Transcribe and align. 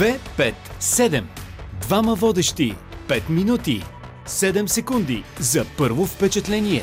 2, 0.00 0.18
5, 0.38 0.54
7. 0.80 1.24
Двама 1.80 2.14
водещи. 2.14 2.74
5 3.08 3.30
минути. 3.30 3.84
7 4.26 4.66
секунди 4.66 5.24
за 5.40 5.64
първо 5.78 6.06
впечатление. 6.06 6.82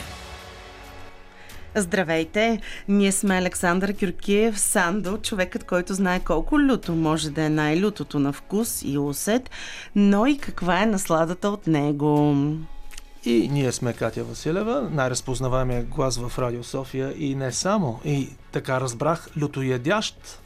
Здравейте! 1.75 2.61
Ние 2.88 3.11
сме 3.11 3.38
Александър 3.38 3.93
Кюркиев, 4.00 4.59
Сандо, 4.59 5.17
човекът, 5.17 5.64
който 5.64 5.93
знае 5.93 6.19
колко 6.19 6.59
люто 6.59 6.95
може 6.95 7.30
да 7.30 7.43
е 7.43 7.50
най-лютото 7.50 8.20
на 8.20 8.34
вкус 8.34 8.81
и 8.85 8.98
усет, 8.98 9.49
но 9.95 10.25
и 10.25 10.38
каква 10.38 10.84
е 10.84 10.86
насладата 10.86 11.49
от 11.49 11.68
него. 11.68 12.36
И 13.25 13.49
ние 13.52 13.71
сме 13.71 13.93
Катя 13.93 14.23
Василева, 14.23 14.89
най-разпознаваемия 14.91 15.84
глас 15.84 16.18
в 16.18 16.39
Радио 16.39 16.63
София 16.63 17.13
и 17.18 17.36
не 17.36 17.52
само. 17.52 17.99
И 18.05 18.29
така 18.52 18.81
разбрах, 18.81 19.29
лютоядящ 19.41 20.39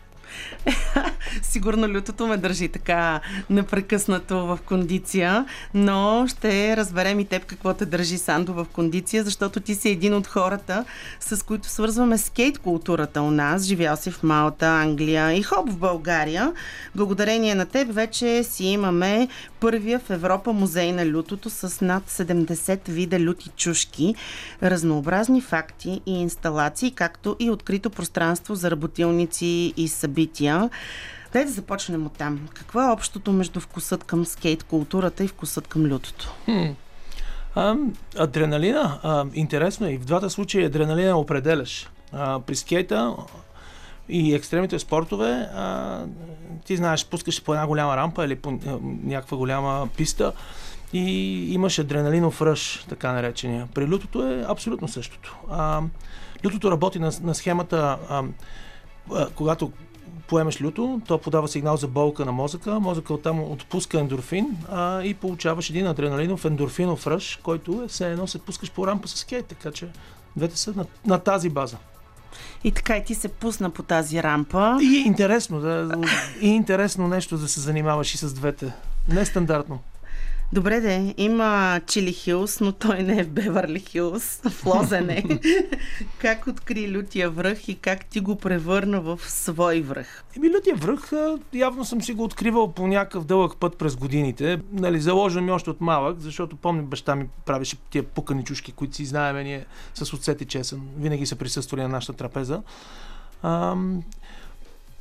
Сигурно 1.41 1.95
лютото 1.95 2.27
ме 2.27 2.37
държи 2.37 2.67
така 2.67 3.19
непрекъснато 3.49 4.47
в 4.47 4.59
кондиция, 4.65 5.45
но 5.73 6.25
ще 6.27 6.77
разберем 6.77 7.19
и 7.19 7.25
теб 7.25 7.45
какво 7.45 7.73
те 7.73 7.85
държи 7.85 8.17
Сандо 8.17 8.53
в 8.53 8.65
кондиция, 8.73 9.23
защото 9.23 9.59
ти 9.59 9.75
си 9.75 9.89
един 9.89 10.13
от 10.13 10.27
хората, 10.27 10.85
с 11.19 11.45
които 11.45 11.67
свързваме 11.67 12.17
скейт 12.17 12.59
културата 12.59 13.21
у 13.21 13.31
нас. 13.31 13.63
Живял 13.63 13.95
си 13.95 14.11
в 14.11 14.23
Малта, 14.23 14.67
Англия 14.67 15.33
и 15.33 15.43
хоп 15.43 15.69
в 15.69 15.77
България. 15.77 16.53
Благодарение 16.95 17.55
на 17.55 17.65
теб 17.65 17.93
вече 17.93 18.43
си 18.43 18.65
имаме 18.65 19.27
първия 19.61 19.99
в 19.99 20.09
Европа 20.09 20.53
музей 20.53 20.91
на 20.91 21.11
лютото 21.11 21.49
с 21.49 21.85
над 21.85 22.09
70 22.09 22.89
вида 22.89 23.19
люти 23.19 23.49
чушки, 23.55 24.15
разнообразни 24.63 25.41
факти 25.41 26.01
и 26.05 26.21
инсталации, 26.21 26.91
както 26.91 27.35
и 27.39 27.49
открито 27.49 27.89
пространство 27.89 28.55
за 28.55 28.71
работилници 28.71 29.73
и 29.77 29.87
събития. 29.87 30.69
Дай 31.33 31.45
да 31.45 31.51
започнем 31.51 32.05
от 32.05 32.13
там. 32.13 32.47
Какво 32.53 32.81
е 32.81 32.91
общото 32.91 33.31
между 33.31 33.59
вкусът 33.59 34.03
към 34.03 34.25
скейт 34.25 34.63
културата 34.63 35.23
и 35.23 35.27
вкусът 35.27 35.67
към 35.67 35.85
лютото? 35.85 36.35
А, 37.55 37.75
адреналина, 38.17 38.99
а, 39.03 39.25
интересно 39.33 39.87
е. 39.87 39.91
И 39.91 39.97
в 39.97 40.05
двата 40.05 40.29
случая 40.29 40.67
адреналина 40.67 41.17
определяш. 41.17 41.89
А, 42.11 42.39
при 42.39 42.55
скейта 42.55 43.15
и 44.09 44.35
екстремните 44.35 44.79
спортове, 44.79 45.49
а, 45.53 45.99
ти 46.65 46.77
знаеш, 46.77 47.05
пускаш 47.05 47.43
по 47.43 47.53
една 47.53 47.67
голяма 47.67 47.97
рампа 47.97 48.25
или 48.25 48.35
по 48.35 48.49
а, 48.49 48.77
някаква 49.03 49.37
голяма 49.37 49.87
писта 49.97 50.33
и 50.93 51.53
имаш 51.53 51.79
адреналинов 51.79 52.41
ръж, 52.41 52.85
така 52.89 53.11
наречения. 53.11 53.67
При 53.73 53.87
лютото 53.87 54.27
е 54.27 54.45
абсолютно 54.47 54.87
същото. 54.87 55.37
А, 55.49 55.81
лютото 56.45 56.71
работи 56.71 56.99
на, 56.99 57.11
на 57.21 57.35
схемата, 57.35 57.97
а, 58.09 58.23
а, 59.13 59.27
когато 59.35 59.71
поемеш 60.27 60.61
люто, 60.61 61.01
то 61.07 61.17
подава 61.17 61.47
сигнал 61.47 61.77
за 61.77 61.87
болка 61.87 62.25
на 62.25 62.31
мозъка, 62.31 62.79
мозъка 62.79 63.13
оттам 63.13 63.39
отпуска 63.51 63.99
ендорфин 63.99 64.57
а, 64.71 65.03
и 65.03 65.13
получаваш 65.13 65.69
един 65.69 65.87
адреналинов 65.87 66.45
ендорфинов 66.45 67.07
ръж, 67.07 67.39
който 67.43 67.81
е 67.85 67.87
все 67.87 68.11
едно 68.11 68.27
се 68.27 68.39
пускаш 68.39 68.71
по 68.71 68.87
рампа 68.87 69.07
с 69.07 69.17
скейт, 69.17 69.45
така 69.45 69.71
че 69.71 69.87
двете 70.35 70.57
са 70.57 70.73
на, 70.75 70.85
на 71.05 71.19
тази 71.19 71.49
база. 71.49 71.77
И 72.63 72.71
така 72.71 72.97
и 72.97 73.03
ти 73.03 73.15
се 73.15 73.27
пусна 73.27 73.69
по 73.69 73.83
тази 73.83 74.23
рампа. 74.23 74.77
И 74.81 74.97
е 74.97 74.99
интересно, 74.99 75.59
да, 75.59 75.89
и 76.41 76.47
е 76.47 76.53
интересно 76.53 77.07
нещо 77.07 77.37
да 77.37 77.47
се 77.47 77.59
занимаваш 77.59 78.13
и 78.13 78.17
с 78.17 78.33
двете. 78.33 78.73
Нестандартно. 79.09 79.79
Добре 80.53 80.79
де, 80.79 81.13
има 81.17 81.81
Чили 81.87 82.13
Хилс, 82.13 82.59
но 82.59 82.71
той 82.71 83.03
не 83.03 83.19
е 83.19 83.23
в 83.23 83.29
Беверли 83.29 83.79
Хилс, 83.79 84.41
в 84.49 84.65
Лозене. 84.65 85.23
как 86.19 86.47
откри 86.47 86.97
лютия 86.97 87.29
връх 87.29 87.67
и 87.67 87.75
как 87.75 88.05
ти 88.05 88.19
го 88.19 88.35
превърна 88.35 89.01
в 89.01 89.19
свой 89.21 89.81
връх? 89.81 90.23
Еми, 90.37 90.49
лютия 90.49 90.75
връх 90.75 91.11
явно 91.53 91.85
съм 91.85 92.01
си 92.01 92.13
го 92.13 92.23
откривал 92.23 92.71
по 92.71 92.87
някакъв 92.87 93.25
дълъг 93.25 93.57
път 93.57 93.77
през 93.77 93.95
годините. 93.95 94.59
Нали, 94.71 94.99
заложено 94.99 95.45
ми 95.45 95.51
още 95.51 95.69
от 95.69 95.81
малък, 95.81 96.19
защото 96.19 96.55
помня 96.55 96.83
баща 96.83 97.15
ми 97.15 97.27
правеше 97.45 97.77
тия 97.89 98.03
пукани 98.03 98.43
чушки, 98.43 98.71
които 98.71 98.95
си 98.95 99.05
знаем 99.05 99.43
ние 99.43 99.65
с 99.93 100.13
отсети 100.13 100.45
чесън. 100.45 100.81
Винаги 100.97 101.25
са 101.25 101.35
присъствали 101.35 101.81
на 101.81 101.87
нашата 101.87 102.13
трапеза. 102.13 102.61
Ам, 103.43 104.03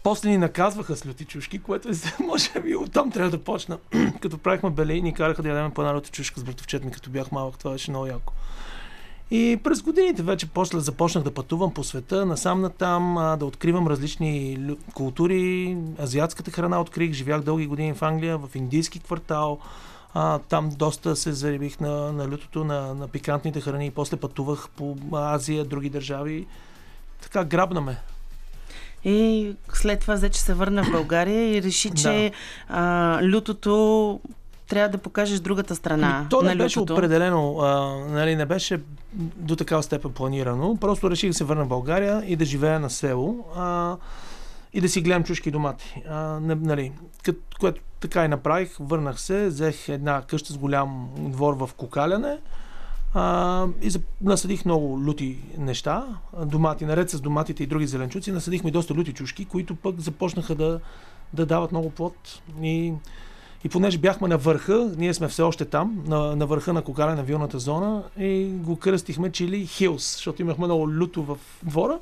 после 0.03 0.31
ни 0.31 0.39
наказваха 0.39 0.97
с 0.97 1.07
люти 1.07 1.25
чушки, 1.25 1.59
което 1.59 1.89
е, 1.89 1.93
може 2.25 2.61
би 2.61 2.77
оттам 2.77 3.11
трябва 3.11 3.31
да 3.31 3.45
почна. 3.45 3.79
като 4.21 4.39
правихме 4.39 4.71
беле, 4.71 5.01
ни 5.01 5.15
караха 5.15 5.43
да 5.43 5.49
ядем 5.49 5.71
по 5.71 5.83
една 5.83 5.95
люта 5.95 6.11
чушка 6.11 6.41
с 6.41 6.45
братовчет 6.45 6.85
ми, 6.85 6.91
като 6.91 7.11
бях 7.11 7.33
малък. 7.33 7.59
Това 7.59 7.73
беше 7.73 7.91
много 7.91 8.07
яко. 8.07 8.33
И 9.31 9.61
през 9.65 9.83
годините 9.83 10.23
вече 10.23 10.47
после 10.47 10.81
започнах 10.81 11.25
да 11.25 11.35
пътувам 11.35 11.75
по 11.75 11.85
света, 11.85 12.27
насам 12.27 12.61
натам, 12.61 13.37
да 13.39 13.47
откривам 13.47 13.89
различни 13.89 14.59
култури. 14.95 15.77
Азиатската 16.01 16.51
храна 16.51 16.81
открих, 16.81 17.13
живях 17.13 17.41
дълги 17.41 17.67
години 17.67 17.95
в 17.95 18.03
Англия, 18.03 18.39
в 18.39 18.49
индийски 18.55 18.99
квартал. 18.99 19.59
А, 20.15 20.39
там 20.39 20.71
доста 20.77 21.17
се 21.17 21.33
заребих 21.33 21.81
на, 21.81 22.13
на 22.13 22.29
лютото, 22.29 22.65
на, 22.65 22.95
на 22.95 23.09
пикантните 23.09 23.61
храни 23.61 23.87
и 23.87 23.91
после 23.91 24.17
пътувах 24.17 24.69
по 24.77 24.97
Азия, 25.13 25.65
други 25.65 25.91
държави. 25.91 26.47
Така 27.23 27.45
грабна 27.45 27.81
ме. 27.81 27.97
И 29.05 29.53
след 29.73 30.01
това 30.01 30.15
вече 30.15 30.41
се 30.41 30.55
върна 30.55 30.85
в 30.85 30.91
България 30.91 31.57
и 31.57 31.63
реши, 31.63 31.91
че 31.91 32.33
да. 32.69 32.77
а, 32.77 33.21
лютото 33.23 34.21
трябва 34.69 34.89
да 34.89 34.99
покажеш 34.99 35.41
другата 35.41 35.77
страна. 35.77 36.17
Ами, 36.19 36.29
то 36.29 36.43
не 36.43 36.57
беше 36.57 36.79
лютото. 36.79 36.93
определено, 36.93 37.59
а, 37.59 37.97
нали, 38.09 38.37
не 38.37 38.47
беше 38.47 38.81
до 39.37 39.57
такава 39.57 39.83
степен 39.83 40.13
планирано. 40.13 40.77
Просто 40.77 41.11
реших 41.11 41.31
да 41.31 41.35
се 41.35 41.45
върна 41.45 41.65
в 41.65 41.69
България 41.69 42.23
и 42.27 42.37
да 42.37 42.45
живея 42.45 42.81
на 42.81 42.91
село 42.91 43.45
а, 43.57 43.97
и 44.73 44.81
да 44.81 44.89
си 44.89 45.01
гледам 45.01 45.25
чушки 45.25 45.51
домати. 45.51 46.03
А, 46.09 46.41
не, 46.41 46.55
нали, 46.55 46.93
кът, 47.25 47.37
което 47.61 47.81
така 48.01 48.25
и 48.25 48.29
направих, 48.29 48.77
върнах 48.81 49.21
се, 49.21 49.47
взех 49.47 49.89
една 49.89 50.23
къща 50.23 50.53
с 50.53 50.59
голям 50.59 51.09
двор 51.19 51.55
в 51.55 51.71
Кокаляне 51.77 52.39
а, 53.15 53.67
и 53.83 53.91
насъдих 54.23 54.65
много 54.65 55.01
люти 55.07 55.39
неща, 55.59 56.07
домати, 56.47 56.85
наред 56.85 57.11
с 57.11 57.21
доматите 57.21 57.63
и 57.63 57.67
други 57.67 57.87
зеленчуци, 57.87 58.33
насъдихме 58.33 58.71
доста 58.71 58.95
люти 58.95 59.13
чушки, 59.13 59.45
които 59.45 59.75
пък 59.77 60.01
започнаха 60.01 60.55
да, 60.55 60.81
да 61.33 61.47
дават 61.47 61.73
много 61.73 61.91
плод. 61.91 62.43
И, 62.63 62.93
и 63.65 63.69
понеже 63.69 63.99
бяхме 63.99 64.29
на 64.29 64.39
върха, 64.39 64.91
ние 64.97 65.15
сме 65.15 65.29
все 65.29 65.43
още 65.43 65.65
там, 65.65 66.05
на, 66.07 66.37
на 66.37 66.47
върха 66.47 66.73
на 66.73 66.83
Кокаля 66.83 67.15
на 67.15 67.23
вилната 67.23 67.59
зона, 67.59 68.03
и 68.19 68.45
го 68.45 68.77
кръстихме 68.77 69.33
Чили 69.33 69.67
Хилс, 69.67 70.13
защото 70.13 70.43
имахме 70.43 70.67
много 70.67 70.91
люто 70.91 71.23
в 71.23 71.39
двора. 71.63 71.99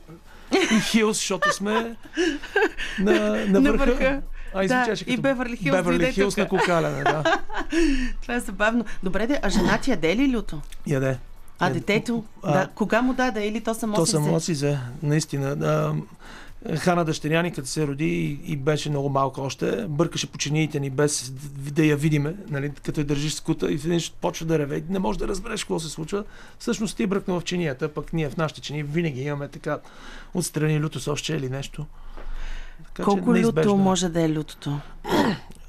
И 0.53 0.81
Хилс, 0.81 1.17
защото 1.17 1.55
сме 1.55 1.97
на, 3.01 3.47
на 3.47 3.61
върха. 3.61 3.61
На 3.61 3.73
върха. 3.73 4.23
А, 4.55 4.69
да, 4.69 4.95
и 5.07 5.17
Беверли 5.17 5.57
Хилс. 5.57 5.77
Беверли 5.77 6.13
Хилс 6.13 6.37
на 6.37 6.49
Кокаляне, 6.49 7.05
да. 7.05 7.23
Това 8.23 8.35
е 8.35 8.41
забавно. 8.41 8.85
Добре, 9.03 9.27
де, 9.27 9.41
а 9.43 9.51
жена 9.51 9.79
ти 9.79 9.91
яде 9.91 10.17
ли 10.17 10.37
люто? 10.37 10.61
Яде. 10.87 11.19
А 11.59 11.71
детето? 11.71 12.25
А, 12.43 12.53
да. 12.53 12.69
Кога 12.75 13.03
му 13.03 13.15
даде 13.15 13.47
или 13.47 13.61
то 13.61 13.75
само 13.75 13.95
то 13.95 14.07
си? 14.07 14.13
То 14.13 14.19
само 14.19 14.41
си 14.41 14.53
взе, 14.53 14.79
наистина. 15.03 15.57
Да. 15.57 15.95
Хана 16.77 17.05
дъщеря 17.05 17.43
ни, 17.43 17.53
като 17.53 17.69
се 17.69 17.87
роди 17.87 18.41
и, 18.45 18.57
беше 18.57 18.91
много 18.91 19.09
малко 19.09 19.41
още, 19.41 19.87
бъркаше 19.89 20.27
по 20.27 20.39
чиниите 20.39 20.81
ни 20.81 20.91
без 20.91 21.33
да 21.73 21.85
я 21.85 21.97
видиме, 21.97 22.35
нали, 22.49 22.73
като 22.85 23.01
я 23.01 23.05
държиш 23.05 23.35
скута 23.35 23.73
и 23.73 23.77
веднъж 23.77 24.13
почва 24.13 24.47
да 24.47 24.59
реве. 24.59 24.85
Не 24.89 24.99
можеш 24.99 25.19
да 25.19 25.29
разбереш 25.29 25.65
какво 25.65 25.81
се 25.81 25.89
случва. 25.89 26.25
Всъщност 26.59 26.97
ти 26.97 27.03
е 27.03 27.07
бръкна 27.07 27.41
в 27.41 27.45
чинията, 27.45 27.89
пък 27.89 28.13
ние 28.13 28.31
в 28.31 28.37
нашите 28.37 28.61
чини 28.61 28.83
винаги 28.83 29.23
имаме 29.23 29.49
така 29.49 29.79
отстрани 30.35 30.81
люто 30.81 31.01
с 31.01 31.09
още 31.09 31.35
или 31.35 31.51
нещо. 31.51 31.87
Така, 32.84 33.03
Колко 33.03 33.34
люто 33.34 33.77
може 33.77 34.09
да 34.09 34.22
е 34.22 34.34
лютото? 34.34 34.81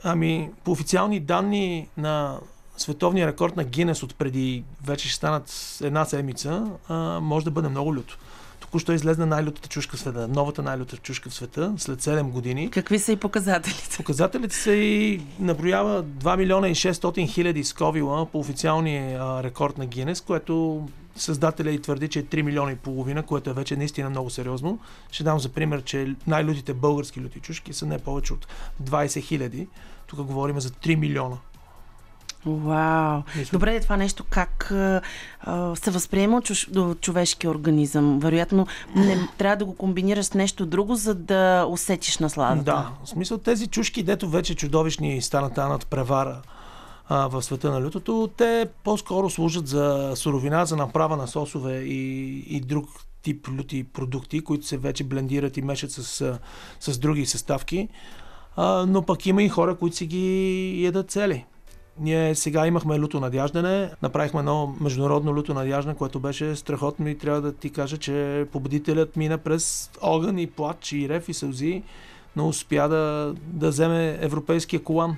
Ами, 0.03 0.50
по 0.64 0.72
официални 0.72 1.20
данни 1.20 1.88
на 1.97 2.38
световния 2.78 3.28
рекорд 3.28 3.56
на 3.56 3.64
Гинес 3.64 4.03
от 4.03 4.16
преди 4.16 4.64
вече 4.86 5.08
ще 5.08 5.16
станат 5.16 5.78
една 5.84 6.06
седмица, 6.06 6.66
а, 6.88 7.19
може 7.19 7.46
да 7.46 7.52
бъде 7.52 7.69
много 7.69 7.96
люто. 7.96 8.18
Току-що 8.59 8.92
излезна 8.92 9.25
най-лютата 9.25 9.69
чушка 9.69 9.98
в 9.98 10.00
света, 10.00 10.28
новата 10.28 10.62
най-люта 10.62 10.98
чушка 10.98 11.30
в 11.30 11.34
света, 11.34 11.74
след 11.78 12.02
7 12.02 12.24
години. 12.24 12.72
Какви 12.72 13.00
са 13.00 13.12
и 13.12 13.16
показателите? 13.16 13.98
Показателите 13.98 14.56
са 14.56 14.72
и 14.72 15.22
наброява 15.40 16.04
2 16.04 16.38
милиона 16.38 16.69
и 16.69 16.75
600 16.75 17.30
хиляди 17.30 17.63
сковила 17.63 18.25
по 18.25 18.39
официалния 18.39 19.44
рекорд 19.44 19.78
на 19.78 19.86
Гинес, 19.86 20.22
което 20.22 20.88
създателя 21.21 21.71
и 21.71 21.81
твърди, 21.81 22.07
че 22.07 22.19
е 22.19 22.24
3 22.24 22.42
милиона 22.42 22.71
и 22.71 22.75
половина, 22.75 23.24
което 23.24 23.50
е 23.50 23.54
вече 23.54 23.75
наистина 23.75 24.10
много 24.10 24.30
сериозно. 24.30 24.80
Ще 25.12 25.24
дам 25.24 25.39
за 25.39 25.50
пример, 25.50 25.83
че 25.83 26.16
най-лютите 26.27 26.74
български 26.74 27.21
люти 27.21 27.39
чушки 27.39 27.74
са 27.74 27.86
не 27.86 28.00
повече 28.00 28.33
от 28.33 28.48
20 28.83 29.24
хиляди. 29.24 29.68
Тук 30.07 30.21
говорим 30.21 30.60
за 30.60 30.69
3 30.69 30.95
милиона. 30.95 31.38
Вау! 32.45 33.21
Мисля. 33.36 33.51
Добре, 33.51 33.80
това 33.80 33.98
нещо 33.98 34.24
как 34.30 34.71
а, 34.71 35.01
се 35.75 35.92
възприема 35.92 36.42
от 36.75 37.01
човешкия 37.01 37.51
организъм? 37.51 38.19
Вероятно, 38.19 38.68
не, 38.95 39.27
трябва 39.38 39.56
да 39.56 39.65
го 39.65 39.75
комбинираш 39.75 40.25
с 40.25 40.33
нещо 40.33 40.65
друго, 40.65 40.95
за 40.95 41.15
да 41.15 41.65
усетиш 41.69 42.18
насладата. 42.18 42.63
Да, 42.63 42.92
в 43.04 43.10
смисъл 43.10 43.38
тези 43.38 43.68
чушки, 43.68 44.04
дето 44.04 44.30
вече 44.30 44.56
чудовищни 44.56 45.22
станат 45.22 45.57
над 45.57 45.88
превара 45.88 46.42
в 47.10 47.42
света 47.42 47.72
на 47.72 47.86
лютото, 47.86 48.30
те 48.38 48.68
по-скоро 48.84 49.30
служат 49.30 49.68
за 49.68 50.12
суровина, 50.16 50.66
за 50.66 50.76
направа 50.76 51.18
на 51.18 51.28
сосове 51.28 51.80
и, 51.80 52.40
и 52.58 52.62
друг 52.62 52.90
тип 53.22 53.48
люти 53.48 53.84
продукти, 53.84 54.42
които 54.42 54.66
се 54.66 54.78
вече 54.78 55.04
блендират 55.04 55.58
и 55.58 55.62
мешат 55.62 55.92
с, 55.92 56.40
с 56.80 56.98
други 56.98 57.26
съставки. 57.26 57.88
а, 58.56 58.86
но 58.88 59.02
пък 59.02 59.26
има 59.26 59.44
и 59.44 59.50
хора, 59.50 59.76
които 59.76 59.96
си 59.96 60.06
ги 60.06 60.84
ядат 60.84 61.12
цели. 61.12 61.46
Ние 62.00 62.36
сега 62.36 62.68
имахме 62.68 63.00
люто 63.00 63.20
надяждане, 63.20 63.92
направихме 64.02 64.40
едно 64.40 64.76
международно 64.82 65.36
люто 65.36 65.54
надяждане, 65.54 65.96
което 65.96 66.20
беше 66.20 66.56
страхотно 66.56 67.08
и 67.08 67.18
трябва 67.18 67.42
да 67.42 67.54
ти 67.54 67.70
кажа, 67.70 67.98
че 67.98 68.46
победителят 68.52 69.16
мина 69.16 69.38
през 69.38 69.92
огън 70.02 70.40
и 70.40 70.48
плач 70.48 70.92
и 70.92 71.10
рев 71.10 71.30
и 71.30 71.34
сълзи, 71.34 71.84
но 72.36 72.48
успя 72.48 72.90
да, 72.90 73.36
да 73.38 73.70
вземе 73.70 74.18
европейския 74.22 74.84
колан. 74.84 75.18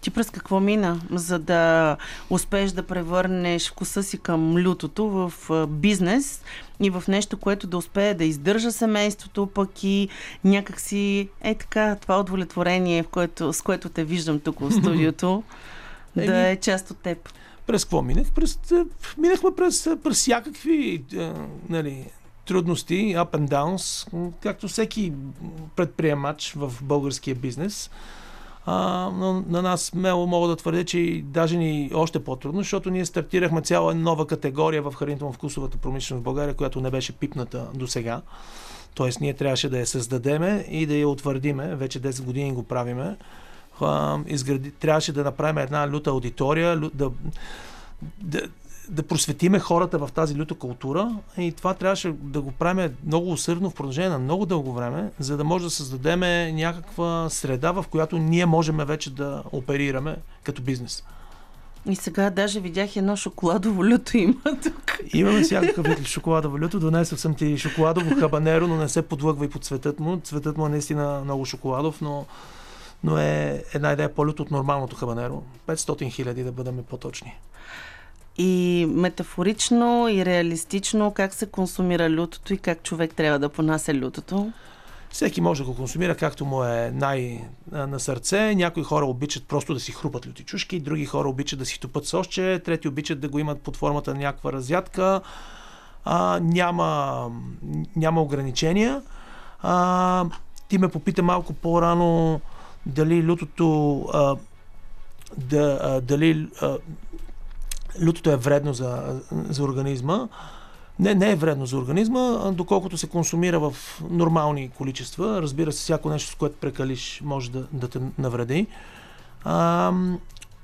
Ти 0.00 0.10
през 0.10 0.30
какво 0.30 0.60
мина, 0.60 1.00
за 1.10 1.38
да 1.38 1.96
успееш 2.30 2.70
да 2.70 2.82
превърнеш 2.82 3.70
вкуса 3.70 4.02
си 4.02 4.18
към 4.18 4.66
лютото 4.66 5.08
в 5.08 5.32
бизнес 5.66 6.42
и 6.80 6.90
в 6.90 7.04
нещо, 7.08 7.36
което 7.36 7.66
да 7.66 7.76
успее 7.76 8.14
да 8.14 8.24
издържа 8.24 8.72
семейството, 8.72 9.46
пък 9.46 9.84
и 9.84 10.08
някакси 10.44 11.28
е 11.40 11.54
така 11.54 11.96
това 11.96 12.20
удовлетворение, 12.20 13.02
в 13.02 13.08
което, 13.08 13.52
с 13.52 13.62
което 13.62 13.88
те 13.88 14.04
виждам 14.04 14.40
тук 14.40 14.60
в 14.60 14.72
студиото, 14.72 15.42
да 16.16 16.48
е 16.48 16.56
част 16.56 16.90
от 16.90 16.98
теб. 16.98 17.28
През 17.66 17.84
какво 17.84 18.02
минах? 18.02 18.30
През, 18.32 18.58
минахме 19.18 19.50
през, 19.56 19.88
през 20.04 20.16
всякакви 20.16 21.04
нали, 21.68 22.06
трудности, 22.46 22.94
up 23.16 23.30
and 23.30 23.48
downs, 23.48 24.08
както 24.40 24.68
всеки 24.68 25.12
предприемач 25.76 26.52
в 26.56 26.72
българския 26.82 27.34
бизнес. 27.34 27.90
А, 28.66 29.10
но 29.14 29.44
на 29.48 29.62
нас 29.62 29.82
смело 29.82 30.26
мога 30.26 30.48
да 30.48 30.56
твърдя, 30.56 30.84
че 30.84 31.22
даже 31.24 31.56
ни 31.56 31.90
още 31.94 32.24
по-трудно, 32.24 32.60
защото 32.60 32.90
ние 32.90 33.04
стартирахме 33.04 33.60
цяла 33.60 33.94
нова 33.94 34.26
категория 34.26 34.82
в 34.82 34.92
хранително-вкусовата 34.92 35.76
промишленост 35.76 36.20
в 36.20 36.24
България, 36.24 36.54
която 36.54 36.80
не 36.80 36.90
беше 36.90 37.12
пипната 37.12 37.66
до 37.74 37.86
сега. 37.86 38.22
Тоест 38.94 39.20
ние 39.20 39.34
трябваше 39.34 39.68
да 39.68 39.78
я 39.78 39.86
създадеме 39.86 40.66
и 40.70 40.86
да 40.86 40.94
я 40.94 41.08
утвърдиме. 41.08 41.74
Вече 41.74 42.00
10 42.00 42.22
години 42.24 42.52
го 42.52 42.62
правиме. 42.62 43.16
А, 43.80 44.18
изгради, 44.26 44.70
трябваше 44.70 45.12
да 45.12 45.24
направим 45.24 45.58
една 45.58 45.88
люта 45.88 46.10
аудитория, 46.10 46.80
да, 46.94 47.10
да, 48.22 48.40
да 48.88 49.02
просветиме 49.02 49.58
хората 49.58 49.98
в 49.98 50.10
тази 50.14 50.36
люта 50.36 50.54
култура 50.54 51.16
и 51.38 51.52
това 51.52 51.74
трябваше 51.74 52.12
да 52.20 52.40
го 52.40 52.52
правим 52.52 52.96
много 53.06 53.30
усърдно 53.32 53.70
в 53.70 53.74
продължение 53.74 54.08
на 54.08 54.18
много 54.18 54.46
дълго 54.46 54.72
време, 54.72 55.10
за 55.18 55.36
да 55.36 55.44
може 55.44 55.64
да 55.64 55.70
създадем 55.70 56.20
някаква 56.56 57.30
среда, 57.30 57.72
в 57.72 57.84
която 57.90 58.18
ние 58.18 58.46
можем 58.46 58.76
вече 58.76 59.10
да 59.10 59.42
оперираме 59.52 60.16
като 60.42 60.62
бизнес. 60.62 61.04
И 61.88 61.96
сега 61.96 62.30
даже 62.30 62.60
видях 62.60 62.96
едно 62.96 63.16
шоколадово 63.16 63.84
люто 63.84 64.16
има 64.16 64.42
тук. 64.62 64.98
Имаме 65.14 65.40
всякакъв 65.42 65.86
вид 65.86 66.06
шоколадово 66.06 66.58
люто. 66.58 66.80
Донесъл 66.80 67.18
съм 67.18 67.34
ти 67.34 67.58
шоколадово 67.58 68.20
хабанеро, 68.20 68.68
но 68.68 68.76
не 68.76 68.88
се 68.88 69.02
подлъгва 69.02 69.44
и 69.44 69.50
по 69.50 69.58
цветът 69.58 70.00
му. 70.00 70.20
Цветът 70.20 70.56
му 70.56 70.66
е 70.66 70.68
наистина 70.68 71.20
много 71.24 71.44
шоколадов, 71.44 72.00
но, 72.00 72.26
но 73.04 73.18
е 73.18 73.64
една 73.74 73.92
идея 73.92 74.14
по-люто 74.14 74.42
от 74.42 74.50
нормалното 74.50 74.96
хабанеро. 74.96 75.42
500 75.66 76.10
хиляди 76.10 76.44
да 76.44 76.52
бъдем 76.52 76.84
по-точни 76.88 77.38
и 78.38 78.86
метафорично 78.88 80.08
и 80.08 80.24
реалистично 80.24 81.12
как 81.12 81.34
се 81.34 81.46
консумира 81.46 82.10
лютото 82.10 82.54
и 82.54 82.58
как 82.58 82.82
човек 82.82 83.14
трябва 83.14 83.38
да 83.38 83.48
понася 83.48 83.94
лютото? 83.94 84.52
Всеки 85.10 85.40
може 85.40 85.62
да 85.62 85.70
го 85.70 85.76
консумира 85.76 86.16
както 86.16 86.44
му 86.44 86.64
е 86.64 86.90
най-на 86.94 88.00
сърце. 88.00 88.54
Някои 88.54 88.82
хора 88.82 89.06
обичат 89.06 89.44
просто 89.48 89.74
да 89.74 89.80
си 89.80 89.92
хрупат 89.92 90.26
люти 90.26 90.44
чушки, 90.44 90.80
други 90.80 91.04
хора 91.06 91.28
обичат 91.28 91.58
да 91.58 91.66
си 91.66 91.80
топат 91.80 92.06
сосче, 92.06 92.62
трети 92.64 92.88
обичат 92.88 93.20
да 93.20 93.28
го 93.28 93.38
имат 93.38 93.60
под 93.60 93.76
формата 93.76 94.14
на 94.14 94.20
някаква 94.20 94.52
разядка. 94.52 95.20
А, 96.04 96.40
няма, 96.42 97.30
няма 97.96 98.22
ограничения. 98.22 99.02
А, 99.62 100.24
ти 100.68 100.78
ме 100.78 100.88
попита 100.88 101.22
малко 101.22 101.52
по-рано 101.52 102.40
дали 102.86 103.26
лютото 103.26 104.00
а, 104.12 104.36
да, 105.36 105.78
а, 105.82 106.00
дали 106.00 106.48
а, 106.60 106.78
лютото 108.02 108.30
е 108.30 108.36
вредно 108.36 108.74
за, 108.74 109.20
за 109.32 109.64
организма. 109.64 110.28
Не, 110.98 111.14
не 111.14 111.30
е 111.30 111.36
вредно 111.36 111.66
за 111.66 111.78
организма, 111.78 112.50
доколкото 112.52 112.98
се 112.98 113.08
консумира 113.08 113.58
в 113.60 113.74
нормални 114.10 114.68
количества. 114.68 115.42
Разбира 115.42 115.72
се, 115.72 115.78
всяко 115.78 116.08
нещо, 116.08 116.30
с 116.30 116.34
което 116.34 116.56
прекалиш, 116.56 117.20
може 117.24 117.50
да, 117.50 117.66
да 117.72 117.88
те 117.88 118.00
навреди. 118.18 118.66
А, 119.44 119.92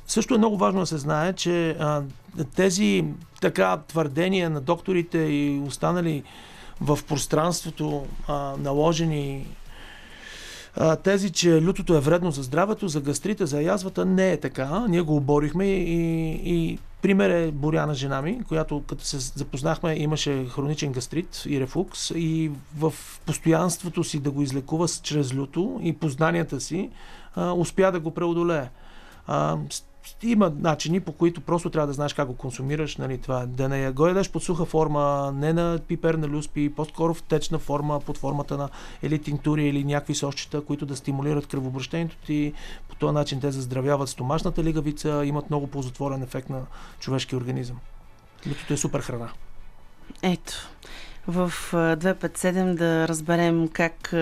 също 0.07 0.35
е 0.35 0.39
много 0.39 0.57
важно 0.57 0.81
да 0.81 0.87
се 0.87 0.99
знае, 0.99 1.33
че 1.33 1.71
а, 1.71 2.03
тези 2.57 3.05
така 3.41 3.77
твърдения 3.89 4.51
на 4.51 4.61
докторите 4.61 5.19
и 5.19 5.63
останали 5.67 6.23
в 6.81 6.99
пространството 7.09 8.07
а, 8.29 8.55
наложени 8.59 9.47
а, 10.77 10.97
тези, 10.97 11.31
че 11.31 11.63
лютото 11.63 11.95
е 11.95 12.01
вредно 12.01 12.31
за 12.31 12.43
здравето, 12.43 12.89
за 12.89 13.01
гастрита, 13.01 13.47
за 13.47 13.63
язвата, 13.63 14.05
не 14.05 14.33
е 14.33 14.41
така. 14.41 14.85
Ние 14.89 15.01
го 15.01 15.17
оборихме 15.17 15.67
и, 15.67 16.31
и 16.45 16.79
Пример 17.03 17.31
е 17.31 17.51
Боряна 17.51 17.95
жена 17.95 18.23
ми, 18.23 18.41
която 18.49 18.83
като 18.87 19.05
се 19.05 19.19
запознахме 19.19 19.95
имаше 19.95 20.47
хроничен 20.47 20.93
гастрит 20.93 21.43
и 21.47 21.61
рефлукс 21.61 22.11
и 22.11 22.51
в 22.79 22.95
постоянството 23.27 24.05
си 24.05 24.21
да 24.21 24.31
го 24.31 24.43
излекува 24.43 24.89
чрез 25.03 25.35
люто 25.35 25.81
и 25.83 25.93
познанията 25.93 26.61
си 26.61 26.91
а, 27.35 27.53
успя 27.53 27.93
да 27.93 28.01
го 28.01 28.11
преодолее. 28.11 28.69
А, 29.27 29.57
има 30.23 30.53
начини, 30.59 31.01
по 31.01 31.13
които 31.13 31.41
просто 31.41 31.71
трябва 31.71 31.87
да 31.87 31.93
знаеш 31.93 32.15
как 32.15 32.29
го 32.29 32.37
консумираш, 32.37 32.97
нали, 32.97 33.19
това, 33.19 33.47
да 33.47 33.69
не 33.69 33.91
го 33.91 34.07
ядеш 34.07 34.31
под 34.31 34.43
суха 34.43 34.65
форма, 34.65 35.33
не 35.35 35.53
на 35.53 35.79
пипер 35.89 36.15
на 36.15 36.29
люспи, 36.29 36.75
по-скоро 36.75 37.15
в 37.15 37.23
течна 37.23 37.59
форма, 37.59 38.01
под 38.01 38.19
формата 38.19 38.57
на 38.57 38.69
или 39.03 39.19
тинктури 39.19 39.69
или 39.69 39.85
някакви 39.85 40.15
сочета, 40.15 40.61
които 40.61 40.87
да 40.87 40.97
стимулират 40.97 41.47
кръвообращението 41.47 42.17
ти. 42.27 42.53
По 42.89 42.95
този 42.95 43.15
начин 43.15 43.41
те 43.41 43.51
заздравяват 43.51 44.09
стомашната 44.09 44.65
лигавица, 44.65 45.23
имат 45.25 45.51
много 45.51 45.67
ползотворен 45.67 46.23
ефект 46.23 46.51
на 46.51 46.61
човешкия 46.99 47.37
организъм. 47.37 47.77
Лютото 48.49 48.73
е 48.73 48.77
супер 48.77 49.01
храна. 49.01 49.31
Ето, 50.23 50.71
в 51.31 51.53
257 51.73 52.75
да 52.75 53.09
разберем 53.09 53.69
как 53.69 54.15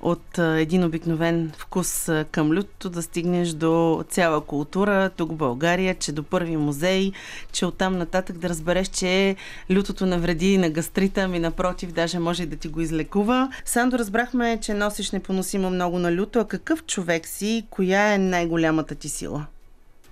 от 0.00 0.38
един 0.38 0.84
обикновен 0.84 1.52
вкус 1.56 2.10
към 2.30 2.52
лютото 2.52 2.90
да 2.90 3.02
стигнеш 3.02 3.48
до 3.48 4.04
цяла 4.08 4.40
култура 4.40 5.10
тук 5.16 5.30
в 5.30 5.34
България, 5.34 5.94
че 5.94 6.12
до 6.12 6.22
първи 6.22 6.56
музей, 6.56 7.12
че 7.52 7.66
оттам 7.66 7.98
нататък 7.98 8.38
да 8.38 8.48
разбереш, 8.48 8.88
че 8.88 9.36
лютото 9.72 10.06
не 10.06 10.18
вреди 10.18 10.58
на 10.58 10.70
гастрита, 10.70 11.20
ами 11.20 11.38
напротив, 11.38 11.92
даже 11.92 12.18
може 12.18 12.46
да 12.46 12.56
ти 12.56 12.68
го 12.68 12.80
излекува. 12.80 13.52
Сандо, 13.64 13.98
разбрахме, 13.98 14.58
че 14.62 14.74
носиш 14.74 15.10
непоносимо 15.10 15.70
много 15.70 15.98
на 15.98 16.12
люто. 16.12 16.38
А 16.38 16.48
какъв 16.48 16.84
човек 16.86 17.26
си? 17.26 17.66
Коя 17.70 18.14
е 18.14 18.18
най-голямата 18.18 18.94
ти 18.94 19.08
сила? 19.08 19.46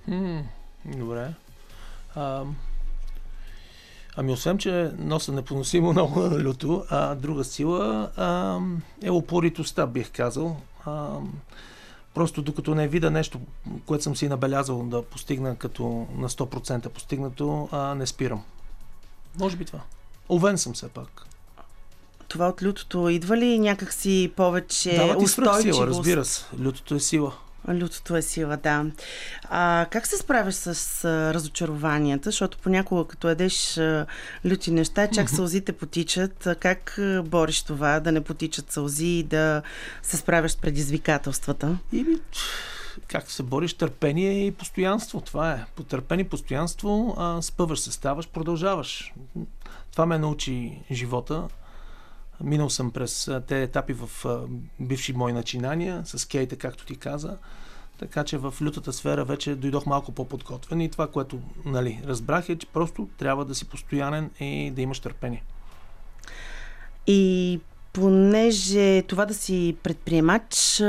М- 0.08 0.42
добре. 0.84 1.28
А, 2.14 2.42
Ами 4.16 4.32
освен, 4.32 4.58
че 4.58 4.90
носа 4.98 5.32
непоносимо 5.32 5.92
много 5.92 6.20
на 6.20 6.44
люто, 6.44 6.84
а 6.90 7.14
друга 7.14 7.44
сила 7.44 8.10
а, 8.16 8.58
е 9.02 9.10
опоритостта, 9.10 9.86
бих 9.86 10.12
казал. 10.12 10.56
А, 10.84 11.16
просто 12.14 12.42
докато 12.42 12.74
не 12.74 12.88
видя 12.88 13.10
нещо, 13.10 13.40
което 13.86 14.04
съм 14.04 14.16
си 14.16 14.28
набелязал 14.28 14.82
да 14.82 15.02
постигна 15.02 15.56
като 15.56 16.06
на 16.16 16.28
100% 16.28 16.88
постигнато, 16.88 17.68
а, 17.72 17.94
не 17.94 18.06
спирам. 18.06 18.42
Може 19.38 19.56
би 19.56 19.64
това. 19.64 19.80
Овен 20.28 20.58
съм 20.58 20.72
все 20.72 20.88
пак. 20.88 21.26
Това 22.28 22.48
от 22.48 22.62
лютото 22.62 23.08
идва 23.08 23.36
ли 23.36 23.58
някакси 23.58 24.32
повече 24.36 24.96
Дава 24.96 25.18
ти 25.18 25.26
сила, 25.26 25.86
разбира 25.86 26.24
се. 26.24 26.44
Лютото 26.64 26.94
е 26.94 27.00
сила. 27.00 27.32
Лютото 27.68 28.16
е 28.16 28.22
сила, 28.22 28.56
да. 28.56 28.86
А, 29.44 29.86
как 29.90 30.06
се 30.06 30.16
справяш 30.16 30.54
с 30.54 31.04
а, 31.04 31.34
разочарованията? 31.34 32.30
Защото 32.30 32.58
понякога, 32.58 33.08
като 33.08 33.28
едеш 33.28 33.78
а, 33.78 34.06
люти 34.44 34.70
неща, 34.70 35.08
чак 35.08 35.30
сълзите 35.30 35.72
потичат. 35.72 36.46
А, 36.46 36.54
как 36.54 36.98
а, 36.98 37.22
бориш 37.22 37.62
това, 37.62 38.00
да 38.00 38.12
не 38.12 38.20
потичат 38.20 38.72
сълзи 38.72 39.06
и 39.06 39.22
да 39.22 39.62
се 40.02 40.16
справяш 40.16 40.52
с 40.52 40.56
предизвикателствата? 40.56 41.78
И, 41.92 42.06
как 43.08 43.30
се 43.30 43.42
бориш? 43.42 43.74
Търпение 43.74 44.46
и 44.46 44.50
постоянство. 44.50 45.20
Това 45.20 45.52
е. 45.52 45.64
По 45.76 45.82
търпение 45.82 46.24
и 46.24 46.28
постоянство 46.28 47.14
а, 47.18 47.42
спъваш 47.42 47.80
се, 47.80 47.92
ставаш, 47.92 48.28
продължаваш. 48.28 49.12
Това 49.92 50.06
ме 50.06 50.18
научи 50.18 50.82
живота. 50.90 51.48
Минал 52.40 52.70
съм 52.70 52.90
през 52.90 53.30
те 53.46 53.62
етапи 53.62 53.92
в 53.92 54.26
бивши 54.80 55.12
мои 55.12 55.32
начинания, 55.32 56.02
с 56.04 56.28
кейта, 56.28 56.56
както 56.56 56.86
ти 56.86 56.96
каза. 56.96 57.36
Така 57.98 58.24
че 58.24 58.38
в 58.38 58.54
лютата 58.62 58.92
сфера 58.92 59.24
вече 59.24 59.54
дойдох 59.54 59.86
малко 59.86 60.12
по-подготвен 60.12 60.80
и 60.80 60.90
това, 60.90 61.06
което 61.06 61.40
нали, 61.64 62.02
разбрах 62.06 62.48
е, 62.48 62.58
че 62.58 62.66
просто 62.66 63.08
трябва 63.18 63.44
да 63.44 63.54
си 63.54 63.64
постоянен 63.64 64.30
и 64.40 64.70
да 64.70 64.82
имаш 64.82 65.00
търпение. 65.00 65.44
И 67.06 67.60
понеже 67.92 69.02
това 69.02 69.26
да 69.26 69.34
си 69.34 69.76
предприемач 69.82 70.82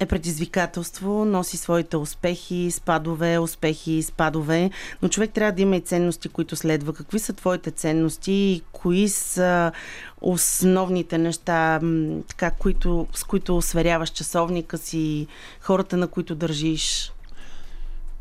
е 0.00 0.06
предизвикателство, 0.06 1.24
носи 1.24 1.56
своите 1.56 1.96
успехи, 1.96 2.70
спадове, 2.70 3.38
успехи, 3.38 4.02
спадове, 4.02 4.70
но 5.02 5.08
човек 5.08 5.30
трябва 5.30 5.52
да 5.52 5.62
има 5.62 5.76
и 5.76 5.80
ценности, 5.80 6.28
които 6.28 6.56
следва. 6.56 6.92
Какви 6.92 7.18
са 7.18 7.32
твоите 7.32 7.70
ценности 7.70 8.32
и 8.32 8.62
кои 8.72 9.08
са 9.08 9.72
основните 10.20 11.18
неща, 11.18 11.80
така, 12.28 12.50
които, 12.50 13.06
с 13.12 13.24
които 13.24 13.62
сверяваш 13.62 14.10
часовника 14.10 14.78
си, 14.78 15.26
хората, 15.60 15.96
на 15.96 16.08
които 16.08 16.34
държиш? 16.34 17.12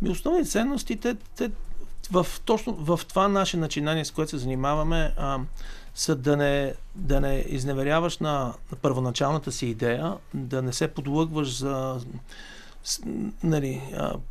Основни 0.09 0.45
ценности, 0.45 0.95
те, 0.95 1.15
те 1.35 1.51
в, 2.11 2.27
точно 2.45 2.73
в 2.73 2.99
това 3.07 3.27
наше 3.27 3.57
начинание, 3.57 4.05
с 4.05 4.11
което 4.11 4.31
се 4.31 4.37
занимаваме, 4.37 5.13
а, 5.17 5.39
са 5.95 6.15
да 6.15 6.37
не, 6.37 6.73
да 6.95 7.21
не 7.21 7.45
изневеряваш 7.47 8.17
на, 8.17 8.53
на 8.71 8.77
първоначалната 8.81 9.51
си 9.51 9.65
идея, 9.65 10.13
да 10.33 10.61
не 10.61 10.73
се 10.73 10.87
подлъгваш 10.87 11.57
за 11.57 11.99
нали, 13.43 13.81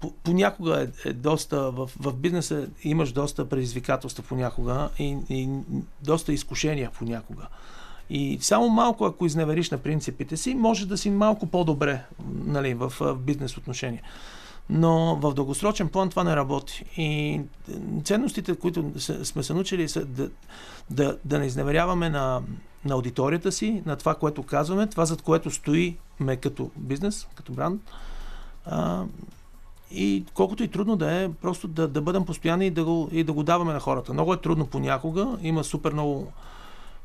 по, 0.00 0.10
понякога 0.10 0.82
е, 0.82 1.08
е 1.08 1.12
доста, 1.12 1.70
в, 1.70 1.90
в 2.00 2.14
бизнеса 2.14 2.66
имаш 2.82 3.12
доста 3.12 3.48
предизвикателства 3.48 4.24
понякога 4.28 4.88
и, 4.98 5.16
и 5.30 5.48
доста 6.02 6.32
изкушения 6.32 6.90
понякога. 6.98 7.46
И 8.10 8.38
само 8.40 8.68
малко, 8.68 9.04
ако 9.04 9.26
изневериш 9.26 9.70
на 9.70 9.78
принципите 9.78 10.36
си, 10.36 10.54
може 10.54 10.86
да 10.86 10.98
си 10.98 11.10
малко 11.10 11.46
по-добре 11.46 12.04
нали, 12.44 12.74
в, 12.74 12.92
в 13.00 13.14
бизнес 13.14 13.56
отношения. 13.56 14.02
Но 14.70 15.16
в 15.16 15.34
дългосрочен 15.34 15.88
план 15.88 16.10
това 16.10 16.24
не 16.24 16.36
работи. 16.36 16.84
И 16.96 17.40
ценностите, 18.04 18.54
които 18.54 18.92
сме 19.24 19.42
се 19.42 19.54
научили, 19.54 19.88
са 19.88 20.04
да, 20.04 20.30
да, 20.90 21.18
да 21.24 21.38
не 21.38 21.46
изневеряваме 21.46 22.10
на, 22.10 22.42
на 22.84 22.94
аудиторията 22.94 23.52
си, 23.52 23.82
на 23.86 23.96
това, 23.96 24.14
което 24.14 24.42
казваме, 24.42 24.86
това, 24.86 25.04
зад 25.04 25.22
което 25.22 25.50
стоиме 25.50 26.36
като 26.40 26.70
бизнес, 26.76 27.28
като 27.34 27.52
бранд. 27.52 27.82
А, 28.66 29.04
и 29.90 30.24
колкото 30.34 30.62
и 30.62 30.68
трудно 30.68 30.96
да 30.96 31.22
е, 31.22 31.28
просто 31.32 31.68
да, 31.68 31.88
да 31.88 32.00
бъдем 32.02 32.24
постоянни 32.24 32.66
и 32.66 32.70
да, 32.70 32.84
го, 32.84 33.08
и 33.12 33.24
да 33.24 33.32
го 33.32 33.42
даваме 33.42 33.72
на 33.72 33.80
хората. 33.80 34.12
Много 34.12 34.32
е 34.34 34.40
трудно 34.40 34.66
понякога, 34.66 35.38
има 35.42 35.64
супер 35.64 35.92
много 35.92 36.32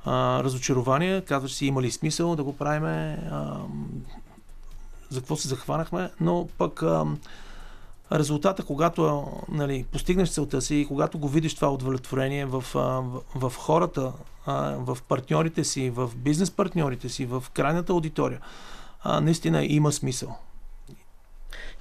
а, 0.06 0.44
разочарования, 0.44 1.26
казваш 1.26 1.54
си 1.54 1.66
има 1.66 1.82
ли 1.82 1.92
смисъл 1.92 2.36
да 2.36 2.44
го 2.44 2.58
правиме, 2.58 3.20
а, 3.32 3.58
за 5.10 5.20
какво 5.20 5.36
се 5.36 5.48
захванахме, 5.48 6.10
но 6.22 6.48
пък 6.58 6.84
а, 6.84 7.06
резултата, 8.12 8.64
когато 8.64 9.28
нали, 9.52 9.86
постигнеш 9.92 10.30
целта 10.30 10.62
си 10.62 10.76
и 10.76 10.86
когато 10.86 11.18
го 11.20 11.28
видиш 11.28 11.56
това 11.56 11.74
удовлетворение 11.74 12.46
в, 12.46 12.64
в, 12.74 13.22
в 13.36 13.54
хората, 13.58 14.12
в 14.78 14.98
партньорите 15.08 15.64
си, 15.64 15.90
в 15.90 16.12
бизнес 16.16 16.52
партньорите 16.52 17.10
си, 17.10 17.26
в 17.26 17.44
крайната 17.54 17.94
аудитория, 17.94 18.40
наистина 19.22 19.66
има 19.66 19.92
смисъл. 19.92 20.38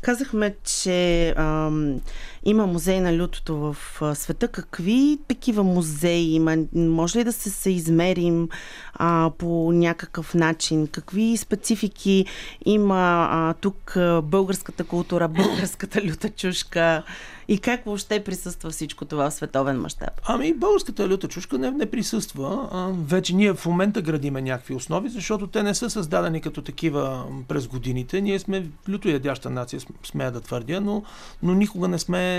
Казахме, 0.01 0.57
че 0.65 1.29
ам, 1.37 2.01
има 2.49 2.67
музей 2.67 3.01
на 3.01 3.19
лютото 3.19 3.57
в 3.57 3.77
света. 4.15 4.49
Какви 4.49 5.19
такива 5.29 5.63
музеи 5.63 6.35
има? 6.35 6.57
Може 6.75 7.19
ли 7.19 7.25
да 7.25 7.33
се 7.33 7.51
съизмерим 7.51 8.49
а, 8.95 9.31
по 9.39 9.73
някакъв 9.73 10.35
начин? 10.35 10.87
Какви 10.87 11.37
специфики 11.37 12.27
има 12.65 13.29
а, 13.31 13.55
тук 13.55 13.97
българската 14.23 14.85
култура, 14.85 15.29
българската 15.29 16.03
люта 16.03 16.29
чушка? 16.31 17.03
И 17.51 17.59
как 17.59 17.85
въобще 17.85 18.25
присъства 18.25 18.71
всичко 18.71 19.05
това 19.05 19.31
в 19.31 19.35
световен 19.35 19.81
мащаб? 19.81 20.21
Ами, 20.25 20.55
българската 20.55 21.09
люта 21.09 21.29
чушка 21.29 21.59
не, 21.59 21.71
не 21.71 21.87
присъства. 21.87 22.69
А, 22.73 22.89
вече 23.07 23.35
ние 23.35 23.53
в 23.53 23.67
момента 23.67 24.03
градиме 24.03 24.43
някакви 24.43 24.75
основи, 24.75 25.09
защото 25.09 25.47
те 25.47 25.63
не 25.63 25.75
са 25.75 25.91
създадени 25.91 26.41
като 26.41 26.63
такива 26.63 27.25
през 27.49 27.69
годините. 27.69 28.21
Ние 28.21 28.39
сме 28.39 28.67
люто 28.89 29.09
ядяща 29.09 29.51
нация, 29.51 29.81
смея 30.05 30.33
да 30.33 30.41
твърдя, 30.41 30.81
но, 30.81 31.03
но 31.43 31.55
никога 31.55 31.89
не 31.89 31.99
сме 31.99 32.38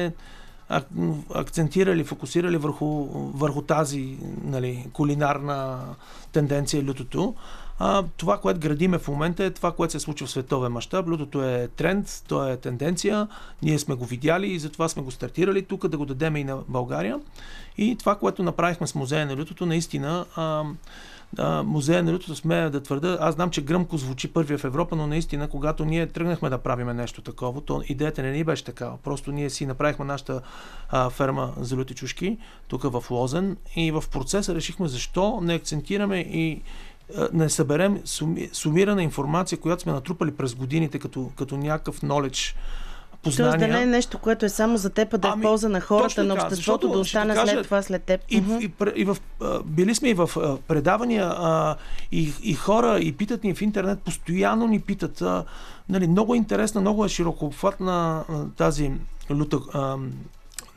акцентирали, 1.33 2.03
фокусирали 2.03 2.57
върху, 2.57 3.05
върху 3.33 3.61
тази 3.61 4.17
нали, 4.43 4.87
кулинарна 4.93 5.79
тенденция 6.31 6.83
лютото. 6.83 7.35
А, 7.79 8.03
това, 8.17 8.37
което 8.37 8.59
градиме 8.59 8.97
в 8.97 9.07
момента 9.07 9.43
е 9.43 9.49
това, 9.49 9.71
което 9.71 9.91
се 9.91 9.99
случва 9.99 10.27
в 10.27 10.31
световен 10.31 10.71
мащаб. 10.71 11.07
Лютото 11.07 11.43
е 11.43 11.67
тренд, 11.67 12.23
то 12.27 12.49
е 12.49 12.57
тенденция. 12.57 13.27
Ние 13.61 13.79
сме 13.79 13.95
го 13.95 14.05
видяли 14.05 14.47
и 14.47 14.59
затова 14.59 14.89
сме 14.89 15.03
го 15.03 15.11
стартирали 15.11 15.65
тук, 15.65 15.87
да 15.87 15.97
го 15.97 16.05
дадем 16.05 16.35
и 16.35 16.43
на 16.43 16.57
България. 16.67 17.19
И 17.77 17.95
това, 17.95 18.15
което 18.15 18.43
направихме 18.43 18.87
с 18.87 18.95
музея 18.95 19.25
на 19.25 19.37
лютото, 19.37 19.65
наистина 19.65 20.25
а, 20.35 20.63
музея 21.63 22.03
на 22.03 22.13
лютото 22.13 22.35
смея 22.35 22.69
да 22.69 22.83
твърда. 22.83 23.17
Аз 23.21 23.35
знам, 23.35 23.49
че 23.49 23.61
гръмко 23.61 23.97
звучи 23.97 24.33
първия 24.33 24.57
в 24.57 24.63
Европа, 24.63 24.95
но 24.95 25.07
наистина, 25.07 25.47
когато 25.47 25.85
ние 25.85 26.07
тръгнахме 26.07 26.49
да 26.49 26.57
правиме 26.57 26.93
нещо 26.93 27.21
такова, 27.21 27.61
то 27.61 27.81
идеята 27.87 28.21
не 28.21 28.31
ни 28.31 28.43
беше 28.43 28.63
такава. 28.63 28.97
Просто 29.03 29.31
ние 29.31 29.49
си 29.49 29.65
направихме 29.65 30.05
нашата 30.05 30.41
а, 30.89 31.09
ферма 31.09 31.53
за 31.57 31.75
люти 31.75 31.93
чушки, 31.93 32.37
тук 32.67 32.83
в 32.83 33.03
Лозен 33.11 33.57
и 33.75 33.91
в 33.91 34.03
процеса 34.11 34.55
решихме 34.55 34.87
защо 34.87 35.39
не 35.41 35.53
акцентираме 35.53 36.19
и 36.19 36.61
не 37.33 37.49
съберем 37.49 38.01
суми, 38.05 38.49
сумирана 38.53 39.03
информация, 39.03 39.59
която 39.59 39.81
сме 39.83 39.91
натрупали 39.91 40.31
през 40.31 40.55
годините 40.55 40.99
като, 40.99 41.31
като 41.35 41.57
някакъв 41.57 42.01
knowledge, 42.01 42.55
познания. 43.23 43.51
Тоест 43.51 43.71
да 43.71 43.77
не 43.77 43.83
е 43.83 43.85
нещо, 43.85 44.17
което 44.17 44.45
е 44.45 44.49
само 44.49 44.77
за 44.77 44.89
теб, 44.89 45.13
а 45.13 45.17
да 45.17 45.27
е 45.27 45.31
ами, 45.31 45.41
полза 45.41 45.69
на 45.69 45.81
хората, 45.81 46.23
на 46.23 46.33
обществото, 46.33 46.89
да 46.89 46.99
остане 46.99 47.33
кажа, 47.33 47.51
след 47.51 47.65
това, 47.65 47.81
след 47.81 48.03
теб. 48.03 48.21
И, 48.29 48.37
и, 48.37 48.71
и, 48.95 49.05
в, 49.05 49.17
били 49.65 49.95
сме 49.95 50.09
и 50.09 50.13
в 50.13 50.29
предавания 50.67 51.25
а, 51.25 51.75
и, 52.11 52.33
и 52.43 52.53
хора 52.53 52.99
и 52.99 53.11
питат 53.11 53.43
ни 53.43 53.53
в 53.53 53.61
интернет, 53.61 53.99
постоянно 53.99 54.67
ни 54.67 54.79
питат. 54.79 55.21
А, 55.21 55.43
нали, 55.89 56.07
много 56.07 56.35
интересна, 56.35 56.81
много 56.81 57.05
е 57.05 57.09
широкообхватна 57.09 58.23
тази 58.57 58.91
люта 59.31 59.59
а, 59.73 59.97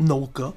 наука. 0.01 0.53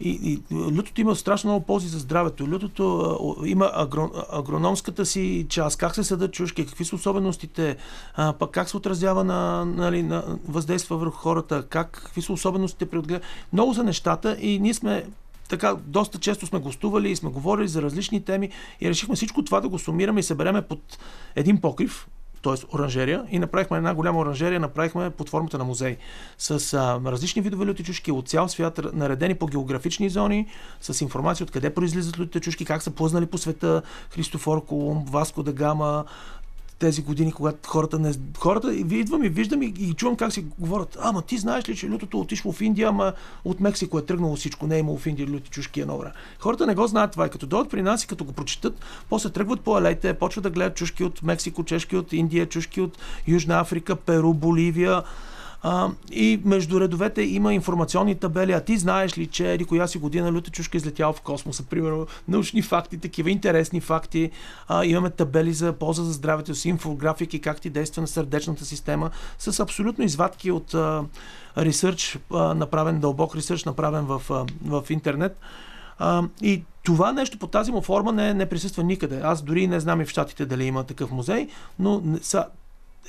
И, 0.00 0.10
и 0.10 0.54
лютото 0.54 1.00
има 1.00 1.16
страшно 1.16 1.50
много 1.50 1.66
ползи 1.66 1.88
за 1.88 1.98
здравето. 1.98 2.48
Лютото 2.48 3.00
а, 3.42 3.48
има 3.48 3.70
агро, 3.74 4.10
агрономската 4.32 5.06
си 5.06 5.46
част, 5.48 5.78
как 5.78 5.94
се 5.94 6.04
съдат 6.04 6.32
чушки, 6.32 6.66
какви 6.66 6.84
са 6.84 6.96
особеностите, 6.96 7.76
а, 8.14 8.32
пък 8.32 8.50
как 8.50 8.68
се 8.68 8.76
отразява 8.76 9.24
на, 9.24 9.64
нали, 9.64 10.02
на 10.02 10.38
въздейства 10.48 10.96
върху 10.96 11.16
хората, 11.16 11.66
как, 11.68 11.90
какви 11.90 12.22
са 12.22 12.32
особеностите 12.32 12.86
при 12.86 12.98
отгледа. 12.98 13.24
Много 13.52 13.74
са 13.74 13.82
нещата 13.82 14.36
и 14.40 14.58
ние 14.58 14.74
сме 14.74 15.04
така, 15.48 15.76
доста 15.86 16.18
често 16.18 16.46
сме 16.46 16.58
гостували 16.58 17.10
и 17.10 17.16
сме 17.16 17.30
говорили 17.30 17.68
за 17.68 17.82
различни 17.82 18.24
теми 18.24 18.50
и 18.80 18.88
решихме 18.88 19.16
всичко 19.16 19.44
това 19.44 19.60
да 19.60 19.68
го 19.68 19.78
сумираме 19.78 20.20
и 20.20 20.22
събереме 20.22 20.62
под 20.62 20.98
един 21.36 21.60
покрив, 21.60 22.06
т.е. 22.42 22.74
оранжерия, 22.74 23.24
и 23.30 23.38
направихме 23.38 23.76
една 23.76 23.94
голяма 23.94 24.18
оранжерия, 24.18 24.60
направихме 24.60 25.10
под 25.10 25.28
формата 25.28 25.58
на 25.58 25.64
музей 25.64 25.96
с 26.38 26.74
а, 26.74 27.00
различни 27.10 27.42
видове 27.42 27.66
люти 27.66 27.84
чушки 27.84 28.12
от 28.12 28.28
цял 28.28 28.48
свят, 28.48 28.80
наредени 28.92 29.34
по 29.34 29.46
географични 29.46 30.10
зони, 30.10 30.46
с 30.80 31.00
информация 31.00 31.44
откъде 31.44 31.74
произлизат 31.74 32.18
лютите 32.18 32.40
чушки, 32.40 32.64
как 32.64 32.82
са 32.82 32.90
плъзнали 32.90 33.26
по 33.26 33.38
света 33.38 33.82
Христофор 34.10 34.64
Колумб, 34.64 35.08
Васко 35.08 35.42
да 35.42 35.52
Гама, 35.52 36.04
тези 36.80 37.02
години, 37.02 37.32
когато 37.32 37.68
хората 37.68 37.98
не... 37.98 38.12
Хората, 38.38 38.74
идвам 38.74 39.24
и 39.24 39.28
виждам 39.28 39.62
и, 39.62 39.74
и 39.78 39.94
чувам 39.94 40.16
как 40.16 40.32
си 40.32 40.46
говорят. 40.58 40.98
Ама 41.00 41.22
ти 41.22 41.38
знаеш 41.38 41.68
ли, 41.68 41.76
че 41.76 41.90
лютото 41.90 42.20
отишло 42.20 42.52
в 42.52 42.60
Индия, 42.60 42.88
ама 42.88 43.12
от 43.44 43.60
Мексико 43.60 43.98
е 43.98 44.06
тръгнало 44.06 44.36
всичко, 44.36 44.66
не 44.66 44.76
е 44.76 44.78
имало 44.78 44.98
в 44.98 45.06
Индия 45.06 45.26
люти 45.26 45.50
чушки 45.50 45.80
едно 45.80 45.98
време. 45.98 46.14
Хората 46.38 46.66
не 46.66 46.74
го 46.74 46.86
знаят 46.86 47.12
това 47.12 47.26
и 47.26 47.30
като 47.30 47.46
дойдат 47.46 47.70
при 47.70 47.82
нас 47.82 48.04
и 48.04 48.06
като 48.06 48.24
го 48.24 48.32
прочитат, 48.32 48.80
после 49.08 49.30
тръгват 49.30 49.60
по 49.60 49.76
алеите, 49.76 50.14
почват 50.14 50.42
да 50.42 50.50
гледат 50.50 50.76
чушки 50.76 51.04
от 51.04 51.22
Мексико, 51.22 51.64
чешки 51.64 51.96
от 51.96 52.12
Индия, 52.12 52.46
чушки 52.46 52.80
от 52.80 52.98
Южна 53.26 53.60
Африка, 53.60 53.96
Перу, 53.96 54.34
Боливия, 54.34 55.02
а, 55.62 55.88
и 56.12 56.40
между 56.44 56.80
редовете 56.80 57.22
има 57.22 57.54
информационни 57.54 58.14
табели. 58.14 58.52
А 58.52 58.60
ти 58.60 58.78
знаеш 58.78 59.18
ли, 59.18 59.26
че 59.26 59.52
еди 59.52 59.64
коя 59.64 59.86
си 59.86 59.98
година 59.98 60.32
люта 60.32 60.50
чушка 60.50 60.76
е 60.76 60.78
излетяла 60.78 61.12
в 61.12 61.20
космоса? 61.20 61.62
Примерно 61.62 62.06
научни 62.28 62.62
факти, 62.62 62.98
такива 62.98 63.30
интересни 63.30 63.80
факти. 63.80 64.30
А, 64.68 64.84
имаме 64.84 65.10
табели 65.10 65.52
за 65.52 65.72
полза 65.72 66.04
за 66.04 66.12
здравето 66.12 66.54
си, 66.54 66.68
инфографики, 66.68 67.40
как 67.40 67.60
ти 67.60 67.70
действа 67.70 68.00
на 68.00 68.08
сърдечната 68.08 68.64
система, 68.64 69.10
с 69.38 69.60
абсолютно 69.60 70.04
извадки 70.04 70.50
от 70.50 70.74
ресърч, 71.58 72.18
направен, 72.30 73.00
дълбок 73.00 73.36
ресърч, 73.36 73.64
направен 73.64 74.04
в, 74.04 74.22
в 74.64 74.84
интернет. 74.90 75.38
А, 75.98 76.22
и 76.42 76.62
това 76.82 77.12
нещо 77.12 77.38
по 77.38 77.46
тази 77.46 77.72
му 77.72 77.80
форма 77.80 78.12
не, 78.12 78.34
не 78.34 78.48
присъства 78.48 78.82
никъде. 78.82 79.20
Аз 79.24 79.42
дори 79.42 79.66
не 79.66 79.80
знам 79.80 80.00
и 80.00 80.04
в 80.04 80.10
Штатите 80.10 80.46
дали 80.46 80.64
има 80.64 80.84
такъв 80.84 81.10
музей, 81.10 81.48
но 81.78 82.02
са, 82.22 82.46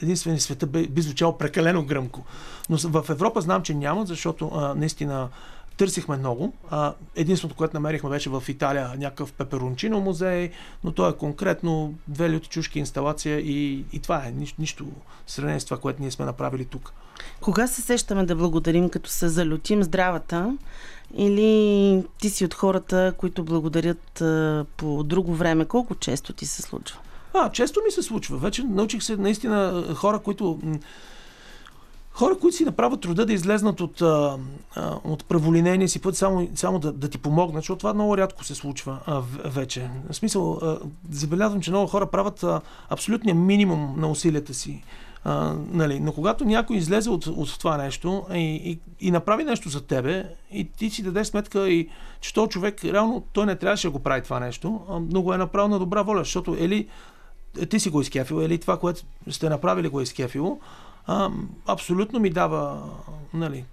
единствени 0.02 0.40
света 0.40 0.68
би, 0.68 1.02
звучало 1.02 1.38
прекалено 1.38 1.86
гръмко. 1.86 2.22
Но 2.70 2.78
в 2.78 3.10
Европа 3.10 3.42
знам, 3.42 3.64
че 3.64 3.74
няма, 3.74 4.06
защото 4.06 4.52
а, 4.54 4.76
наистина 4.76 5.30
търсихме 5.78 6.18
много. 6.18 6.54
А, 6.70 6.94
единственото, 7.16 7.56
което 7.56 7.76
намерихме 7.76 8.10
беше 8.10 8.30
в 8.30 8.44
Италия 8.48 8.92
някакъв 8.98 9.34
пеперончино 9.34 10.00
музей, 10.00 10.52
но 10.84 10.92
то 10.92 11.10
е 11.10 11.18
конкретно 11.18 11.94
две 12.08 12.30
люти 12.30 12.50
чушки 12.50 12.80
инсталация 12.80 13.40
и, 13.40 13.86
и 13.94 14.00
това 14.00 14.28
е 14.28 14.32
нищо, 14.32 14.62
нищо 14.62 14.86
сравнение 15.28 15.60
с 15.60 15.66
това, 15.66 15.78
което 15.78 16.02
ние 16.02 16.12
сме 16.12 16.26
направили 16.26 16.66
тук. 16.66 16.94
Кога 17.42 17.68
се 17.68 17.82
сещаме 17.82 18.26
да 18.26 18.36
благодарим, 18.36 18.90
като 18.90 19.10
се 19.10 19.30
залютим 19.30 19.84
здравата? 19.84 20.58
Или 21.14 22.04
ти 22.20 22.30
си 22.30 22.46
от 22.46 22.54
хората, 22.54 23.14
които 23.18 23.44
благодарят 23.44 24.22
а, 24.22 24.66
по 24.78 25.04
друго 25.04 25.36
време? 25.36 25.66
Колко 25.66 25.96
често 25.96 26.34
ти 26.34 26.46
се 26.46 26.62
случва? 26.62 27.00
А, 27.34 27.50
често 27.52 27.80
ми 27.86 27.92
се 27.92 28.04
случва. 28.04 28.38
Вече 28.38 28.64
научих 28.64 29.04
се 29.04 29.18
наистина 29.18 29.86
хора, 29.96 30.20
които 30.20 30.60
хора, 32.12 32.38
които 32.38 32.58
си 32.58 32.66
направят 32.66 33.02
труда 33.02 33.26
да 33.26 33.34
излезнат 33.34 33.82
от, 33.82 34.02
а, 34.02 34.38
от 35.04 35.26
праволинения 35.26 35.90
си 35.90 36.02
път, 36.02 36.18
само, 36.18 36.48
само 36.56 36.80
да, 36.80 36.92
да 36.92 37.10
ти 37.10 37.18
помогнат, 37.18 37.64
защото 37.64 37.80
това 37.80 37.94
много 37.94 38.18
рядко 38.18 38.44
се 38.44 38.56
случва 38.56 39.00
а, 39.06 39.22
вече. 39.46 39.90
В 40.10 40.16
смисъл, 40.16 40.54
а, 40.54 40.80
забелязвам, 41.12 41.62
че 41.62 41.72
много 41.72 41.88
хора 41.88 42.06
правят 42.06 42.44
а, 42.44 42.62
абсолютния 42.90 43.36
минимум 43.36 43.94
на 43.98 44.12
усилията 44.12 44.54
си. 44.54 44.84
А, 45.24 45.54
нали, 45.72 46.00
но 46.00 46.14
когато 46.14 46.46
някой 46.46 46.76
излезе 46.76 47.10
от, 47.10 47.28
от 47.28 47.60
това 47.60 47.78
нещо 47.78 48.24
и, 48.34 48.56
и, 48.72 48.80
и 49.08 49.12
направи 49.12 49.44
нещо 49.44 49.70
за 49.70 49.82
тебе, 49.82 50.26
и 50.52 50.72
ти 50.72 50.90
си 50.90 51.04
дадеш 51.04 51.28
сметка, 51.28 51.70
и, 51.70 51.90
че 52.22 52.34
този 52.34 52.50
човек, 52.50 52.86
реално, 52.86 53.24
той 53.34 53.46
не 53.46 53.56
трябваше 53.56 53.88
да 53.88 53.92
го 53.92 54.00
прави 54.00 54.22
това 54.22 54.40
нещо, 54.40 54.82
но 55.12 55.22
го 55.22 55.34
е 55.34 55.38
направил 55.38 55.68
на 55.68 55.80
добра 55.80 56.02
воля, 56.02 56.20
защото 56.20 56.56
или 56.60 56.88
ти 57.70 57.80
си 57.80 57.90
го 57.90 58.02
изкефил, 58.02 58.42
или 58.42 58.58
това, 58.58 58.80
което 58.80 59.02
сте 59.30 59.50
направили, 59.50 59.90
го 59.90 60.00
е 60.00 60.04
изкефило, 60.04 60.60
абсолютно 61.68 62.20
ми 62.20 62.30
дава, 62.30 62.90
нали, 63.34 63.66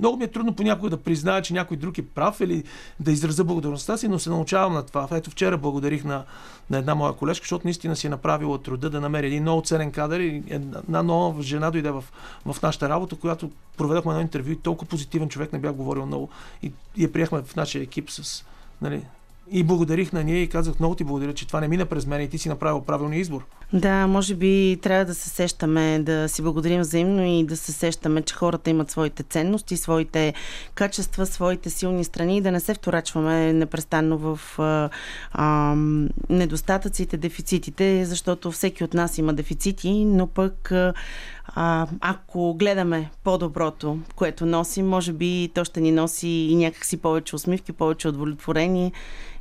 много 0.00 0.16
ми 0.16 0.24
е 0.24 0.28
трудно 0.28 0.54
понякога 0.54 0.90
да 0.90 0.96
призная, 0.96 1.42
че 1.42 1.54
някой 1.54 1.76
друг 1.76 1.98
е 1.98 2.06
прав 2.06 2.40
или 2.40 2.64
да 3.00 3.12
изразя 3.12 3.44
благодарността 3.44 3.96
си, 3.96 4.08
но 4.08 4.18
се 4.18 4.30
научавам 4.30 4.72
на 4.72 4.82
това. 4.82 5.08
Ето 5.12 5.30
вчера 5.30 5.58
благодарих 5.58 6.04
на, 6.04 6.24
на 6.70 6.78
една 6.78 6.94
моя 6.94 7.12
колежка, 7.12 7.44
защото 7.44 7.66
наистина 7.66 7.96
си 7.96 8.06
е 8.06 8.10
направила 8.10 8.62
труда 8.62 8.90
да 8.90 9.00
намери 9.00 9.26
един 9.26 9.42
много 9.42 9.62
ценен 9.62 9.92
кадър 9.92 10.20
и 10.20 10.42
една 10.48 11.02
нова 11.02 11.42
жена 11.42 11.70
дойде 11.70 11.90
в, 11.90 12.04
в 12.46 12.62
нашата 12.62 12.88
работа, 12.88 13.16
която 13.16 13.50
проведахме 13.76 14.12
едно 14.12 14.22
интервю 14.22 14.50
и 14.50 14.60
толкова 14.60 14.88
позитивен 14.88 15.28
човек 15.28 15.52
не 15.52 15.58
бях 15.58 15.72
говорил 15.72 16.06
много 16.06 16.28
и, 16.62 16.72
и 16.96 17.02
я 17.02 17.12
приехме 17.12 17.42
в 17.42 17.56
нашия 17.56 17.82
екип 17.82 18.10
с 18.10 18.44
нали, 18.82 19.04
и 19.50 19.62
благодарих 19.62 20.12
на 20.12 20.24
нея 20.24 20.42
и 20.42 20.48
казах 20.48 20.78
много 20.78 20.94
ти 20.94 21.04
благодаря, 21.04 21.34
че 21.34 21.46
това 21.46 21.60
не 21.60 21.68
мина 21.68 21.86
през 21.86 22.06
мен 22.06 22.20
и 22.20 22.28
ти 22.28 22.38
си 22.38 22.48
направил 22.48 22.80
правилния 22.80 23.20
избор. 23.20 23.44
Да, 23.72 24.06
може 24.06 24.34
би 24.34 24.78
трябва 24.82 25.04
да 25.04 25.14
се 25.14 25.28
сещаме, 25.28 25.98
да 25.98 26.28
си 26.28 26.42
благодарим 26.42 26.80
взаимно 26.80 27.24
и 27.24 27.44
да 27.44 27.56
се 27.56 27.72
сещаме, 27.72 28.22
че 28.22 28.34
хората 28.34 28.70
имат 28.70 28.90
своите 28.90 29.22
ценности, 29.22 29.76
своите 29.76 30.34
качества, 30.74 31.26
своите 31.26 31.70
силни 31.70 32.04
страни 32.04 32.36
и 32.36 32.40
да 32.40 32.52
не 32.52 32.60
се 32.60 32.74
вторачваме 32.74 33.52
непрестанно 33.52 34.18
в 34.18 34.58
а, 34.58 34.90
а, 35.32 35.74
недостатъците, 36.30 37.16
дефицитите, 37.16 38.04
защото 38.04 38.50
всеки 38.50 38.84
от 38.84 38.94
нас 38.94 39.18
има 39.18 39.34
дефицити, 39.34 40.04
но 40.04 40.26
пък 40.26 40.72
ако 42.00 42.54
гледаме 42.54 43.10
по-доброто, 43.24 43.98
което 44.14 44.46
носим, 44.46 44.88
може 44.88 45.12
би 45.12 45.50
то 45.54 45.64
ще 45.64 45.80
ни 45.80 45.92
носи 45.92 46.28
и 46.28 46.56
някакси 46.56 46.96
повече 46.96 47.36
усмивки, 47.36 47.72
повече 47.72 48.08
удовлетворение 48.08 48.92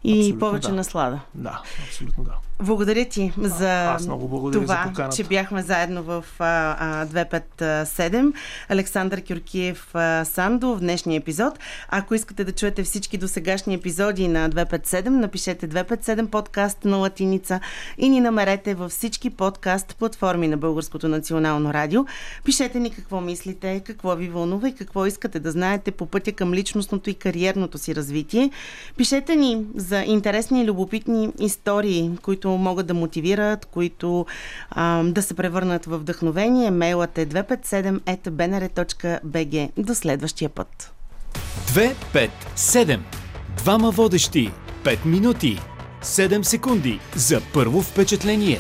и 0.03 0.19
абсолютно 0.19 0.39
повече 0.39 0.67
да. 0.67 0.75
наслада. 0.75 1.19
Да, 1.36 1.62
абсолютно 1.88 2.24
да. 2.24 2.33
Благодаря 2.63 3.05
ти 3.05 3.34
за 3.38 3.84
Аз 3.84 4.05
много 4.05 4.27
благодаря 4.27 4.62
това, 4.62 4.91
за 4.96 5.10
че 5.15 5.24
бяхме 5.24 5.62
заедно 5.62 6.03
в 6.03 6.25
а, 6.39 7.05
257. 7.05 8.34
Александър 8.70 9.24
Кюркиев 9.27 9.96
Сандо 10.24 10.75
в 10.75 10.79
днешния 10.79 11.17
епизод. 11.17 11.60
Ако 11.89 12.15
искате 12.15 12.43
да 12.43 12.51
чуете 12.51 12.84
всички 12.84 13.17
досегашни 13.17 13.74
епизоди 13.74 14.27
на 14.27 14.50
257, 14.50 15.10
напишете 15.10 15.70
257 15.70 16.27
подкаст 16.27 16.86
на 16.86 16.98
латиница 16.98 17.60
и 17.98 18.10
ни 18.10 18.22
намерете 18.22 18.75
във 18.75 18.91
всички 18.91 19.29
подкаст 19.29 19.96
платформи 20.00 20.48
на 20.48 20.58
Българското 20.58 21.08
национално 21.08 21.74
радио. 21.74 22.05
Пишете 22.43 22.79
ни 22.79 22.91
какво 22.91 23.22
мислите, 23.22 23.82
какво 23.86 24.15
ви 24.15 24.27
вълнува 24.27 24.67
и 24.67 24.75
какво 24.75 25.05
искате 25.05 25.39
да 25.39 25.51
знаете 25.51 25.91
по 25.91 26.05
пътя 26.05 26.32
към 26.32 26.53
личностното 26.53 27.10
и 27.10 27.13
кариерното 27.13 27.77
си 27.77 27.96
развитие. 27.96 28.51
Пишете 28.98 29.36
ни 29.36 29.65
за 29.75 30.03
интересни 30.03 30.62
и 30.62 30.65
любопитни 30.65 31.29
истории, 31.39 32.12
които 32.22 32.52
могат 32.57 32.88
да 32.88 32.93
мотивират, 32.93 33.65
които 33.65 34.25
а, 34.69 35.03
да 35.03 35.22
се 35.22 35.33
превърнат 35.33 35.86
в 35.86 35.98
вдъхновение. 35.98 36.72
Мейлът 36.72 37.17
е 37.17 37.27
257.bnr.bg. 37.27 39.69
До 39.77 39.95
следващия 39.95 40.50
път. 40.50 40.93
257. 41.67 43.00
Двама 43.57 43.91
водещи. 43.91 44.51
5 44.83 45.05
минути. 45.05 45.60
7 46.03 46.41
секунди 46.41 47.00
за 47.15 47.41
първо 47.53 47.81
впечатление. 47.81 48.60